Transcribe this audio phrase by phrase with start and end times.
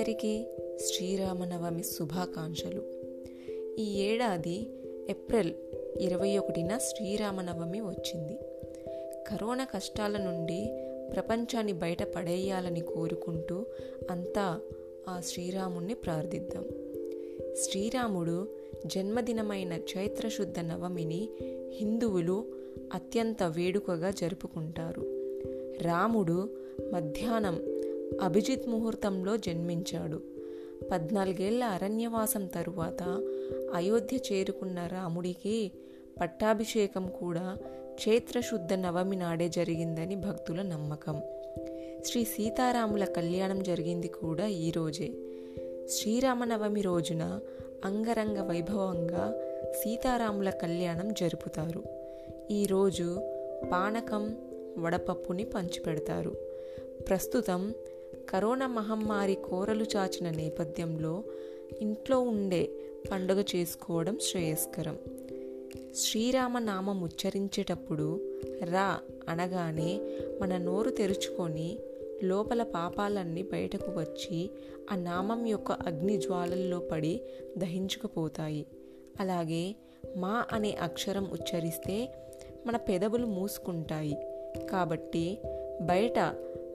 [0.00, 0.46] అందరికీ
[0.78, 2.82] శ్రీరామనవమి శుభాకాంక్షలు.
[3.78, 4.70] ఈ ఏడాది
[5.10, 5.52] ఏప్రిల్
[6.00, 8.38] ఇరవై ఒకటిన శ్రీరామనవమి వచ్చింది.
[9.28, 10.66] కరోనా కష్టాల నుండి
[11.14, 13.66] ప్రపంచాన్ని బయట పడేయాలని కోరుకుంటూ
[14.10, 14.60] అంతా
[15.08, 16.64] ఆ శ్రీరాముణ్ణి ప్రార్థిద్దాం.
[17.54, 18.48] శ్రీరాముడు
[18.86, 21.28] జన్మదినమైన చైత్రశుద్ధ నవమిని
[21.72, 22.44] హిందువులు
[22.94, 25.02] అత్యంత వేడుకగా జరుపుకుంటారు.
[25.82, 26.50] రాముడు
[26.92, 27.69] మధ్యాహ్నం
[28.22, 30.22] అభిజిత్ ముహూర్తంలో జన్మించాడు.
[30.90, 33.02] పద్నాలుగేళ్ళ అరణ్యవాసం తరువాత
[33.74, 35.72] అయోధ్య చేరుకున్న రాముడికి
[36.20, 37.58] పట్టాభిషేకం కూడా
[38.08, 41.20] చైత్రశుద్ధ నవమి నాడే జరిగిందని భక్తుల నమ్మకం.
[42.04, 45.12] శ్రీ సీతారాముల కళ్యాణం జరిగింది కూడా ఈరోజే
[45.88, 47.40] శ్రీరామనవమి రోజున
[47.84, 49.34] అంగరంగ వైభవంగా
[49.72, 51.82] సీతారాముల కళ్యాణం జరుపుతారు.
[52.50, 53.20] ఈరోజు
[53.72, 54.36] పానకం
[54.78, 56.34] వడపప్పుని పంచిపెడతారు.
[57.08, 57.74] ప్రస్తుతం
[58.30, 61.24] కరోనా మహమ్మారి కోరలు చాచిన నేపథ్యంలో
[61.80, 62.70] ఇంట్లో ఉండే
[63.10, 64.98] పండుగ చేసుకోవడం శ్రేయస్కరం.
[65.94, 68.20] శ్రీరామనామం ఉచ్చరించేటప్పుడు
[68.64, 70.00] రా అనగానే
[70.42, 71.78] మన నోరు తెరుచుకొని
[72.22, 74.50] లోపల పాపాలన్నీ బయటకు వచ్చి
[74.92, 77.20] ఆ నామం యొక్క అగ్ని జ్వాలల్లో పడి
[77.58, 78.66] దహించుకుపోతాయి.
[79.20, 79.76] అలాగే
[80.16, 82.14] మా అనే అక్షరం ఉచ్చరిస్తే
[82.66, 84.16] మన పెదవులు మూసుకుంటాయి.
[84.70, 85.38] కాబట్టి
[85.82, 86.18] బయట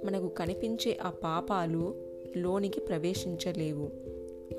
[0.06, 1.95] మనకు కనిపించే ఆ పాపాలు
[2.38, 3.89] లోనికి ప్రవేశించలేవు.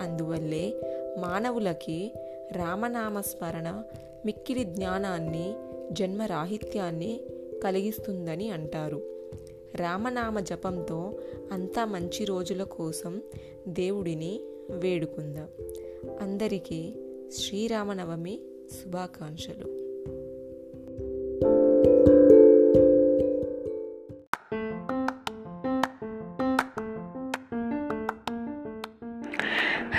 [0.02, 0.82] అందువల్లే
[1.18, 2.12] మానవులకి
[2.52, 3.82] రామనామ స్మరణ
[4.26, 5.54] మిక్కిలి జ్ఞానాన్ని
[5.92, 7.20] జన్మరాహిత్యాన్ని
[7.64, 9.02] కలిగిస్తుందని అంటారు.
[9.74, 11.18] రామనామ జపంతో
[11.52, 13.22] అంతా మంచి రోజుల కోసం
[13.68, 15.48] దేవుడిని వేడుకుందాం.
[16.20, 16.94] అందరికీ
[17.32, 18.40] శ్రీరామనవమి
[18.72, 19.85] శుభాకాంక్షలు.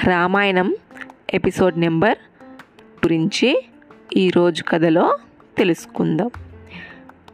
[0.04, 0.76] రామాయణం
[1.34, 2.18] ఎపిసోడ్ నెంబర్
[3.06, 3.66] గురించి
[4.18, 5.18] ఈరోజు కథలో
[5.58, 6.30] తెలుసుకుందాం.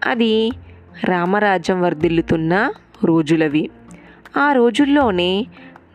[0.07, 0.51] అది
[1.03, 2.73] రామరాజ్యం వర్ధిల్లుతున్న
[3.03, 3.69] రోజులవి.
[4.37, 5.45] ఆ రోజుల్లోనే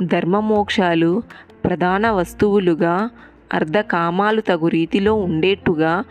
[0.02, 1.22] ధర్మమోక్షాలు
[1.64, 3.10] ప్రధాన వస్తువులుగా
[3.54, 6.04] అర్ధకామాలు తగు రీతిలో ఉండేట్టుగా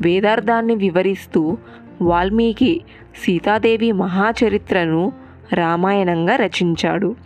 [0.00, 1.58] వేదార్థాన్ని వివరిస్తూ
[2.02, 2.80] వాల్మీకి
[3.16, 5.12] సీతాదేవి మహాచరిత్రను
[5.52, 7.16] రామాయణంగా రచించాడు.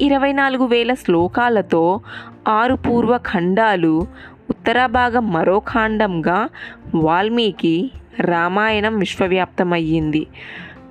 [0.00, 2.00] ఇరవై నాలుగు వేల శ్లోకాలతో
[2.48, 4.06] ఆరు పూర్వ ఖండాలు
[4.50, 6.48] ఉత్తర భాగం మరో ఖాండంగా
[6.94, 10.26] వాల్మీకి రామాయణం విశ్వవ్యాప్తమయ్యింది.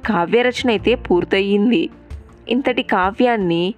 [0.06, 1.90] కావ్యరచన అయితే పూర్తయింది
[2.50, 3.74] ఇంతటి కావ్యాన్ని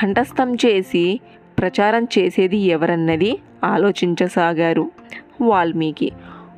[0.00, 1.20] కంఠస్థం చేసి
[1.58, 4.90] ప్రచారం చేసేది ఎవరన్నది ఆలోచించసాగారు
[5.40, 6.12] వాల్మీకి.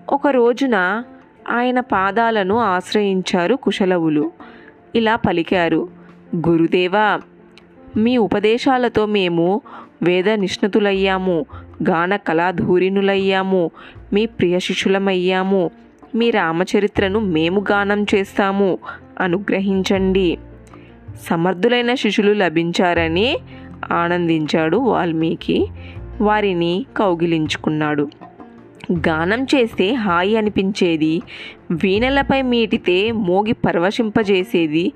[0.09, 1.05] ఒక రోజున
[1.51, 4.31] ఆయన పాదాలను ఆశ్రయించారు కుశలవులు.
[4.95, 5.89] ఇలా పలికారు
[6.49, 7.21] గురుదేవా
[7.97, 9.61] మీ ఉపదేశాలతో మేము
[10.03, 11.47] వేద నిష్ణతులయ్యాము
[11.89, 13.71] గాన కళాధూరినులయ్యాము
[14.13, 15.71] మీ ప్రియ శిష్యులమయ్యాము
[16.15, 18.79] మీ రామచరిత్రను మేము గానం చేస్తాము
[19.21, 20.39] అనుగ్రహించండి.
[21.31, 23.37] సమర్థులైన శిష్యులు లభించారని
[23.93, 25.67] ఆనందించాడు వాల్మీకి.
[26.21, 28.09] వారిని కౌగిలించుకున్నాడు.
[28.93, 31.23] గానం చేస్తే హాయి అనిపించేది
[31.71, 34.93] వీణలపై మీటితే మోగి పరవశింపజేసేది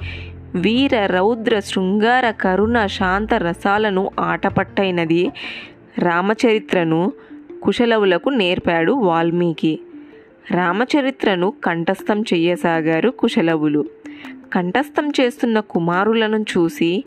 [0.54, 5.32] వీర రౌద్ర శృంగార కరుణ శాంత రసాలను ఆటపట్టైనది
[5.98, 7.12] రామచరిత్రను
[7.62, 9.80] కుశలవులకు నేర్పాడు వాల్మీకి.
[10.50, 13.84] రామచరిత్రను కంఠస్థం చెయ్యసాగారు కుశలవులు.
[14.52, 17.04] కంఠస్థం చేస్తున్న కుమారులను చూసి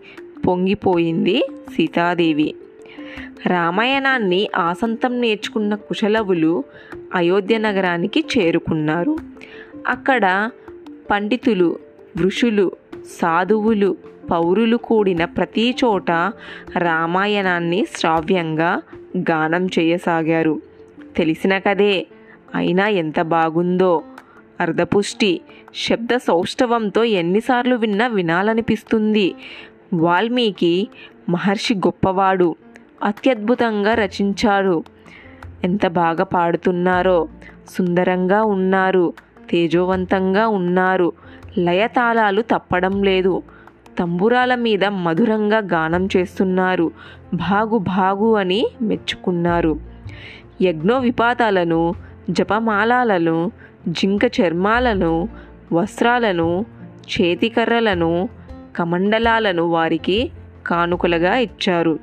[0.48, 2.56] పొంగిపోయింది సీతాదేవి.
[3.48, 6.64] రామాయణాన్ని ఆసంతం నేర్చుకున్న కుశలవులు
[7.16, 9.18] అయోధ్య నగరానికి చేరుకున్నారు.
[9.88, 10.50] అక్కడ
[11.12, 11.80] పండితులు
[12.22, 12.72] ఋషులు
[13.06, 13.98] సాధువులు
[14.32, 16.12] పౌరులు కూడిన ప్రతి చోట
[16.78, 18.82] రామాయణాన్ని శ్రావ్యంగా
[19.18, 20.62] గానం చేయసాగారు.
[21.18, 22.08] తెలిసిన కదే
[22.56, 24.04] అయినా ఎంత బాగుందో?
[24.62, 25.42] అర్ధపుష్టి
[25.76, 29.36] శబ్ద సౌష్ఠవంతో ఎన్నిసార్లు విన్నా వినాలనిపిస్తుంది.
[29.94, 30.88] వాల్మీకి
[31.30, 32.56] మహర్షి గొప్పవాడు
[33.04, 34.84] అత్యద్భుతంగా రచించారు.
[35.64, 37.28] ఎంత బాగా పాడుతున్నారో
[37.70, 39.14] సుందరంగా ఉన్నారు
[39.50, 41.14] తేజోవంతంగా ఉన్నారు
[41.58, 43.44] లయతాళాలు తప్పడం లేదు.
[44.00, 46.92] తంబురాల మీద మధురంగా గానం చేస్తున్నారు.
[47.34, 49.80] బాగు బాగు అని మెచ్చుకున్నారు.
[50.62, 51.94] యజ్ఞో విపాతాలను
[52.30, 53.52] జపమాలాలను
[53.88, 55.30] జింక చర్మాలను
[55.74, 56.66] వస్త్రాలను
[57.06, 58.30] చేతికర్రలను
[58.76, 60.32] కమండలాలను వారికి
[60.68, 62.00] కానుకలుగా ఇచ్చారు.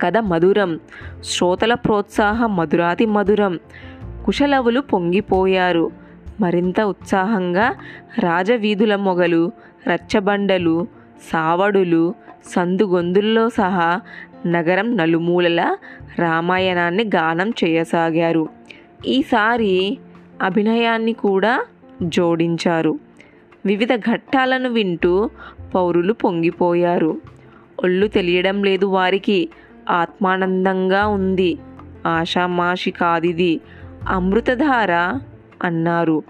[0.00, 0.80] కథ మధురం.
[1.24, 3.58] శ్రోతల ప్రోత్సాహ మధురాతి మధురం.
[4.24, 6.03] కుశలవులు పొంగిపోయారు.
[6.40, 7.74] మరింత ఉత్సాహంగా
[8.18, 9.52] రాజవీధుల మొగలు
[9.88, 10.86] రచ్చబండలు
[11.32, 12.14] సావడులు
[12.44, 14.00] సందుగొందుల్లో సహా
[14.46, 15.76] నగరం నలుమూలల
[16.18, 18.48] రామాయణాన్ని గానం చేయసాగారు.
[19.06, 19.98] ఈసారి
[20.42, 21.64] అభినయాన్ని కూడా
[22.02, 22.98] జోడించారు.
[23.66, 25.30] వివిధ ఘట్టాలను వింటూ
[25.74, 27.20] పౌరులు పొంగిపోయారు.
[27.84, 29.48] ఒళ్ళు తెలియడం లేదు వారికి.
[29.90, 31.58] ఆత్మానందంగా ఉంది.
[32.06, 33.60] ఆషామాషి కాదిది
[34.08, 35.20] అమృతధార
[35.64, 36.22] అన్నారు.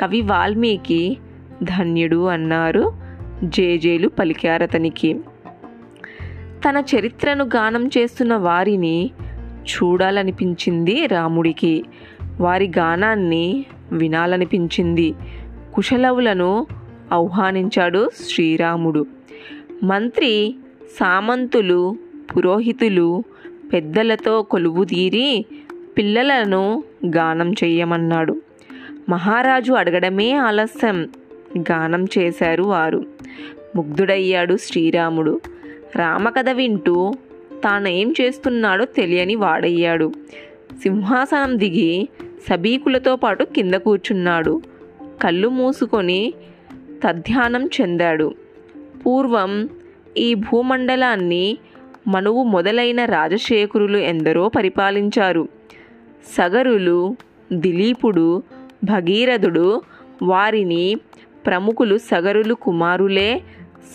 [0.00, 1.18] కవి వాల్మీకి
[1.62, 2.92] ధన్యుడు అన్నారు.
[3.44, 5.20] జేజేలు పలికారతనికి
[6.68, 9.10] తన చరిత్రను గానం చేస్తున్న వారిని
[9.44, 11.84] చూడాలనిపించింది రాముడికి.
[12.40, 15.14] వారి గానాన్ని వినాలనిపించింది.
[15.74, 16.66] కుశలవులను
[17.12, 19.06] ఆహ్వానించాడు శ్రీరాముడు.
[19.82, 20.54] మంత్రి
[21.00, 21.96] సామంతులు
[22.36, 23.24] పురోహితులు
[23.72, 25.44] పెద్దలతో కొలువుదీరి
[25.98, 28.41] పిల్లలను గానం చెయ్యమన్నాడు
[29.12, 31.08] మహారాజు అడగడమే ఆలస్యం.
[31.70, 33.04] గానం చేశారు వారు.
[33.76, 35.40] ముగ్ధుడయ్యాడు శ్రీరాముడు.
[35.96, 37.12] రామకథ వింటూ
[37.64, 40.12] తాను ఏం చేస్తున్నాడో తెలియని వాడయ్యాడు.
[40.82, 42.08] సింహాసనం దిగి
[42.50, 44.62] సబీకులతో పాటు కింద కూర్చున్నాడు.
[45.22, 46.34] కళ్ళు మూసుకొని
[47.08, 48.34] తధ్యానం చెందాడు.
[49.06, 49.68] పూర్వం
[50.16, 51.58] ఈ భూమండలాన్ని
[52.08, 55.48] మనువు మొదలైన రాజశేఖరులు ఎందరో పరిపాలించారు.
[56.38, 57.16] సగరులు
[57.52, 58.42] దిలీపుడు
[58.84, 59.82] భగీరథుడు
[60.22, 60.96] వారిని
[61.46, 63.42] ప్రముఖులు సగరులు కుమారులే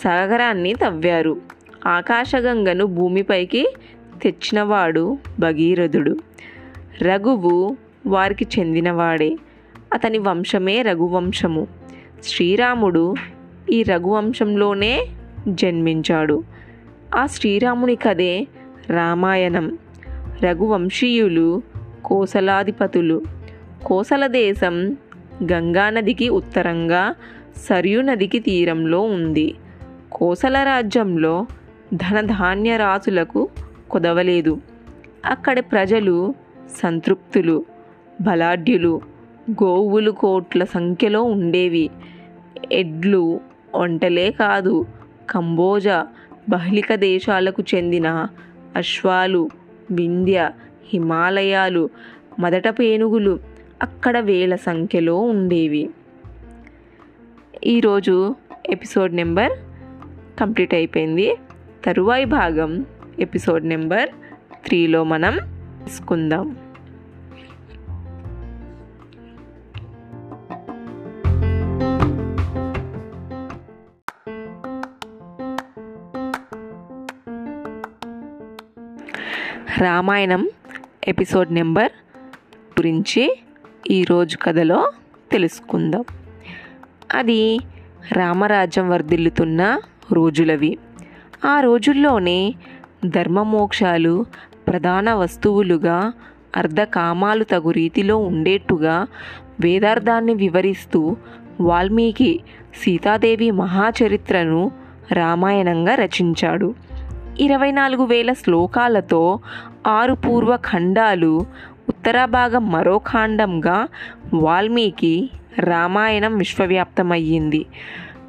[0.03, 1.41] సాగరాన్ని తవ్వారు.
[1.87, 3.73] ఆకాశగంగను భూమిపైకి
[4.23, 6.17] తెచ్చినవాడు భగీరథుడు.
[7.01, 9.37] రఘువు వారికి చెందినవాడే.
[9.93, 11.67] అతని వంశమే రఘువంశము.
[12.23, 13.15] శ్రీరాముడు
[13.71, 15.07] ఈ రఘువంశంలోనే
[15.47, 16.43] జన్మించాడు.
[17.15, 18.47] ఆ శ్రీరాముని కథే
[18.89, 19.77] రామాయణం.
[20.43, 21.61] రఘువంశీయులు
[22.05, 23.36] కోసలాధిపతులు.
[23.85, 24.97] కోసల దేశం
[25.51, 27.15] గంగానదికి ఉత్తరంగా
[27.55, 29.55] సరియు నదికి తీరంలో ఉంది.
[30.11, 31.45] కోసల రాజ్యంలో
[31.93, 33.49] ధనధాన్య రాసులకు
[33.89, 34.61] కుదవలేదు.
[35.25, 36.33] అక్కడి ప్రజలు
[36.83, 37.65] సంతృప్తులు
[38.21, 39.01] బలాఢ్యులు
[39.51, 41.89] గోవులు కోట్ల సంఖ్యలో ఉండేవి.
[42.71, 43.39] ఎడ్లు
[43.75, 44.85] ఒంటలే కాదు
[45.29, 45.87] కంబోజ
[46.49, 48.27] బహ్లిక దేశాలకు చెందిన
[48.75, 49.49] అశ్వాలు
[49.91, 50.49] వింధ్య
[50.85, 51.89] హిమాలయాలు
[52.39, 53.39] మొదట పేనుగులు
[53.81, 55.89] అక్కడ వేల సంఖ్యలో ఉండేవి.
[57.63, 58.35] ఈరోజు
[58.69, 59.51] ఎపిసోడ్ నెంబర్
[60.39, 61.35] కంప్లీట్ అయిపోయింది.
[61.85, 62.85] తరువాయి భాగం
[63.19, 64.09] ఎపిసోడ్ నెంబర్
[64.65, 65.37] త్రీలో మనం
[65.83, 66.57] తీసుకుందాం
[79.77, 80.49] రామాయణం
[81.07, 81.91] ఎపిసోడ్ నెంబర్
[82.79, 83.39] గురించి
[83.89, 84.91] ఈరోజు కథలో
[85.31, 86.03] తెలుసుకుందాం.
[87.15, 87.59] అది
[88.11, 89.79] రామరాజ్యం వర్ధిల్లుతున్న
[90.13, 90.77] రోజులవి.
[91.45, 92.55] ఆ రోజుల్లోనే
[93.05, 94.25] ధర్మమోక్షాలు
[94.67, 96.13] ప్రధాన వస్తువులుగా
[96.57, 99.07] అర్ధకామాలు తగు రీతిలో ఉండేట్టుగా
[99.59, 101.15] వేదార్థాన్ని వివరిస్తూ
[101.61, 102.39] వాల్మీకి
[102.75, 104.71] సీతాదేవి మహాచరిత్రను
[105.11, 106.75] రామాయణంగా రచించాడు.
[107.39, 109.39] ఇరవై నాలుగు వేల శ్లోకాలతో
[109.87, 111.45] ఆరు పూర్వ ఖండాలు
[111.89, 113.87] ఉత్తర భాగం మరో ఖాండంగా
[114.33, 115.29] వాల్మీకి
[115.59, 117.65] రామాయణం విశ్వవ్యాప్తమయ్యింది.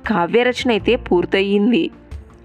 [0.06, 1.90] కావ్యరచన అయితే పూర్తయింది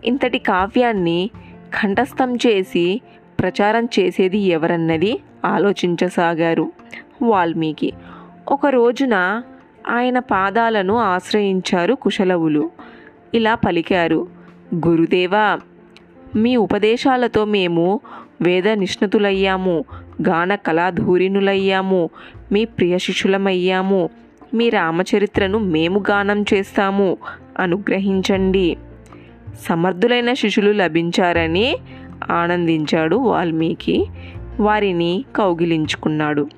[0.06, 1.30] ఇంతటి కావ్యాన్ని
[1.74, 3.02] కంఠస్థం చేసి
[3.40, 6.72] ప్రచారం చేసేది ఎవరన్నది ఆలోచించసాగారు
[7.22, 7.94] వాల్మీకి.
[8.52, 9.42] ఒక రోజున
[9.88, 12.72] ఆయన పాదాలను ఆశ్రయించారు కుశలవులు.
[13.34, 14.28] ఇలా పలికారు
[14.88, 15.60] గురుదేవా
[16.36, 18.00] మీ ఉపదేశాలతో మేము
[18.42, 19.86] వేద నిష్ణతులయ్యాము.
[20.30, 22.10] గాన కళాధూరినులయ్యాము
[22.52, 24.10] మీ ప్రియ శిష్యులమయ్యాము.
[24.54, 27.18] మీ రామచరిత్రను మేము గానం చేస్తాము.
[27.60, 28.78] అనుగ్రహించండి.
[29.60, 31.78] సమర్థులైన శిష్యులు లభించారని
[32.32, 34.08] ఆనందించాడు వాల్మీకి.
[34.60, 36.50] వారిని కౌగిలించుకున్నాడు.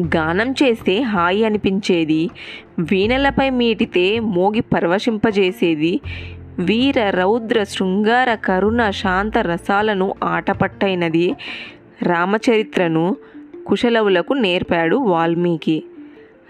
[0.00, 2.30] గానం చేస్తే హాయి అనిపించేది.
[2.78, 6.00] వీణలపై మీటితే మోగి పరవశింపజేసేది.
[6.58, 11.34] వీర రౌద్ర శృంగార కరుణ శాంత రసాలను ఆటపట్టైనది
[12.02, 13.16] రామచరిత్రను
[13.66, 15.82] కుశలవులకు నేర్పాడు వాల్మీకి.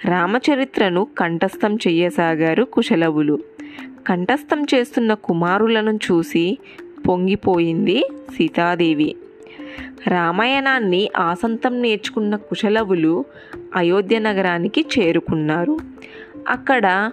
[0.04, 3.38] రామచరిత్రను కంఠస్థం చెయ్యసాగారు కుశలవులు.
[4.09, 6.59] కంఠస్థం చేస్తున్న కుమారులను చూసి
[7.09, 8.04] పొంగిపోయింది
[8.37, 9.16] సీతాదేవి.
[10.06, 13.25] రామాయణాన్ని ఆసంతం నేర్చుకున్న కుశలవులు
[13.76, 15.78] అయోధ్య నగరానికి చేరుకున్నారు.
[16.49, 17.11] అక్కడ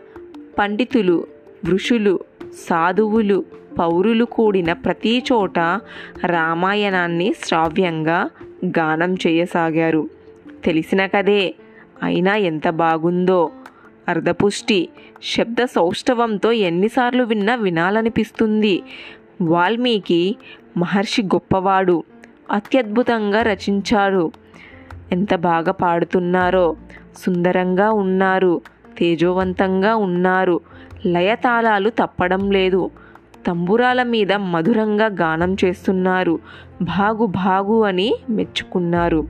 [0.59, 1.27] పండితులు
[1.65, 2.19] ఋషులు
[2.53, 3.43] సాధువులు
[3.79, 5.59] పౌరులు కూడిన ప్రతి చోట
[6.25, 8.29] రామాయణాన్ని శ్రావ్యంగా
[8.65, 10.09] గానం చేయసాగారు.
[10.63, 11.55] తెలిసిన కదే
[12.03, 13.51] అయినా ఎంత బాగుందో.
[14.07, 14.89] అర్ధపుష్టి
[15.23, 18.83] శబ్ద సౌష్ఠవంతో ఎన్నిసార్లు విన్నా వినాలనిపిస్తుంది.
[19.41, 20.35] వాల్మీకి
[20.77, 22.03] మహర్షి గొప్పవాడు
[22.51, 24.31] అత్యద్భుతంగా రచించారు.
[25.11, 26.75] ఎంత బాగా పాడుతున్నారో
[27.17, 28.61] సుందరంగా ఉన్నారు
[28.97, 30.61] తేజోవంతంగా ఉన్నారు
[31.05, 32.91] లయతాళాలు తప్పడం లేదు.
[33.47, 36.39] తంబురాల మీద మధురంగా గానం చేస్తున్నారు.
[36.81, 39.27] బాగు భాగు అని మెచ్చుకున్నారు.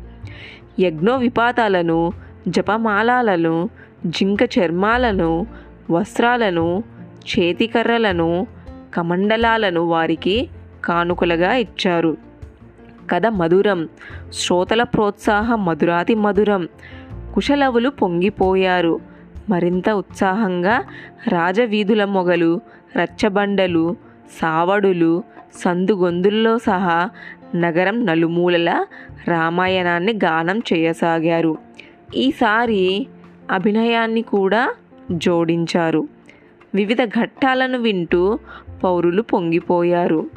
[0.80, 2.12] యజ్ఞో విపాతాలను
[2.48, 3.70] జపమాలాలను
[4.06, 5.48] జింక చర్మాలను
[5.92, 6.84] వస్త్రాలను
[7.18, 8.48] చేతికర్రలను
[8.94, 10.50] కమండలాలను వారికి
[10.86, 12.18] కానుకలుగా ఇచ్చారు.
[13.10, 13.90] కథ మధురం.
[14.34, 16.68] శ్రోతల ప్రోత్సాహ మధురాతి మధురం.
[17.34, 19.09] కుశలవులు పొంగిపోయారు.
[19.50, 20.84] మరింత ఉత్సాహంగా
[21.28, 22.62] రాజవీధుల మొగలు
[22.98, 23.96] రచ్చబండలు
[24.42, 27.10] సావడులు సందుగొందుల్లో సహా
[27.56, 28.86] నగరం నలుమూలల
[29.28, 31.58] రామాయణాన్ని గానం చేయసాగారు.
[32.16, 33.08] ఈసారి
[33.52, 34.74] అభినయాన్ని కూడా
[35.12, 36.08] జోడించారు.
[36.76, 38.40] వివిధ ఘట్టాలను వింటూ
[38.84, 40.30] పౌరులు పొంగిపోయారు.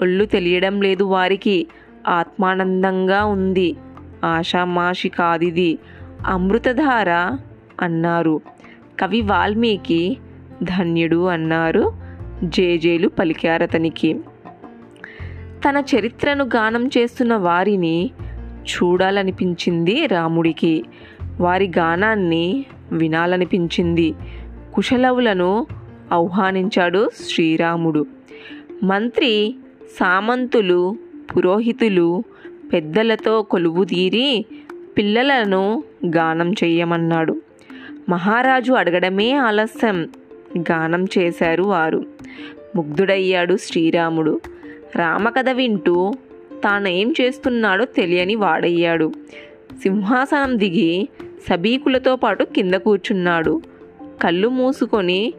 [0.00, 1.66] ఒళ్ళు తెలియడం లేదు వారికి.
[2.08, 3.76] ఆత్మానందంగా ఉంది.
[4.24, 5.78] ఆషామాషి కాదిది
[6.26, 7.38] అమృతధార
[7.80, 8.40] అన్నారు.
[9.00, 10.16] కవి వాల్మీకి
[10.62, 11.92] ధన్యుడు అన్నారు.
[12.44, 14.20] జేజేలు పలికారతనికి
[15.68, 18.10] తన చరిత్రను గానం చేస్తున్న వారిని
[18.64, 20.84] చూడాలనిపించింది రాముడికి.
[21.40, 24.14] వారి గానాన్ని వినాలనిపించింది.
[24.74, 25.66] కుశలవులను
[26.12, 28.06] ఆహ్వానించాడు శ్రీరాముడు.
[28.82, 29.54] మంత్రి
[30.00, 30.96] సామంతులు
[31.36, 32.24] పురోహితులు
[32.72, 34.46] పెద్దలతో కొలువు తీరి
[34.98, 37.42] పిల్లలను గానం చెయ్యమన్నాడు.
[38.08, 40.08] మహారాజు అడగడమే ఆలస్యం.
[40.58, 42.04] గానం చేశారు వారు.
[42.76, 44.40] ముగ్ధుడయ్యాడు శ్రీరాముడు.
[44.96, 46.12] రామకథ వింటూ
[46.64, 49.12] తానేం చేస్తున్నాడో తెలియని వాడయ్యాడు.
[49.82, 51.08] సింహాసనం దిగి
[51.50, 53.62] సబీకులతో పాటు కింద కూర్చున్నాడు.
[54.22, 55.34] కళ్ళు మూసుకొని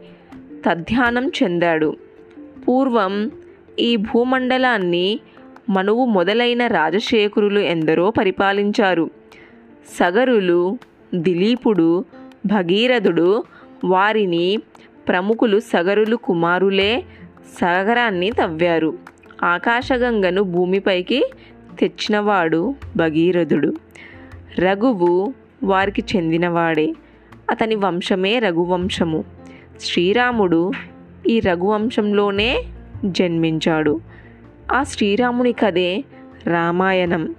[0.70, 1.96] తధ్యానం చెందాడు.
[2.68, 3.30] పూర్వం
[3.78, 5.20] ఈ భూమండలాన్ని
[5.70, 9.10] మనువు మొదలైన రాజశేఖరులు ఎందరో పరిపాలించారు.
[10.00, 10.78] సగరులు
[11.14, 12.04] దిలీపుడు
[12.46, 13.42] భగీరథుడు
[13.84, 14.58] వారిని
[15.08, 17.04] ప్రముఖులు సగరులు కుమారులే
[17.60, 18.98] సగరాన్ని తవ్వారు.
[19.44, 21.30] ఆకాశగంగను భూమిపైకి
[21.80, 23.74] తెచ్చినవాడు భగీరథుడు.
[24.58, 26.92] రఘువు వారికి చెందినవాడే.
[27.50, 29.24] అతని వంశమే రఘువంశము.
[29.80, 30.70] శ్రీరాముడు
[31.28, 32.64] ఈ రఘువంశంలోనే
[33.04, 34.00] జన్మించాడు.
[34.72, 36.04] ఆ శ్రీరాముని కథే
[36.46, 37.34] రామాయణం.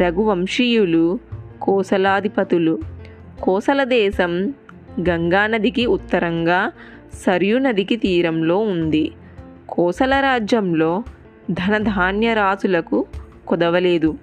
[0.00, 1.18] రఘువంశీయులు
[1.62, 2.99] కోసలాధిపతులు.
[3.42, 4.54] కోసల దేశం
[5.08, 6.72] గంగానదికి ఉత్తరంగా
[7.12, 9.12] సరియు నదికి తీరంలో ఉంది.
[9.68, 11.02] కోసల రాజ్యంలో
[11.50, 13.06] ధనధాన్య రాసులకు
[13.46, 14.18] కుదవలేదు.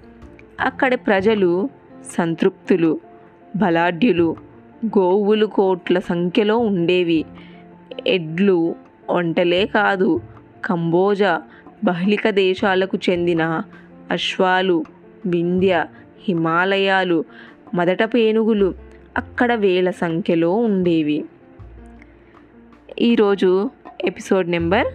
[0.60, 1.68] అక్కడి ప్రజలు
[2.16, 3.00] సంతృప్తులు
[3.56, 4.36] బలాఢ్యులు
[4.86, 7.24] గోవులు కోట్ల సంఖ్యలో ఉండేవి.
[8.06, 8.74] ఎడ్లు
[9.10, 10.20] ఒంటలే కాదు
[10.64, 11.42] కంబోజా
[11.84, 13.62] బహ్లిక దేశాలకు చెందిన
[14.10, 14.84] అశ్వాలు
[15.26, 15.86] వింధ్య
[16.28, 17.24] హిమాలయాలు
[17.74, 18.74] మొదట పేనుగులు
[19.18, 21.24] అక్కడ వేల సంఖ్యలో ఉండేవి.
[22.98, 23.70] ఈరోజు
[24.00, 24.86] ఎపిసోడ్ నెంబర్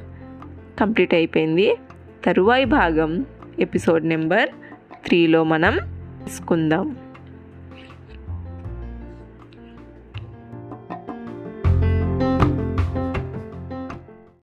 [0.80, 1.75] కంప్లీట్ అయిపోయింది.
[2.25, 3.25] తరువాయి భాగం
[3.60, 4.50] ఎపిసోడ్ నెంబర్
[5.06, 5.77] త్రీలో మనం
[6.24, 6.96] తీసుకుందాం.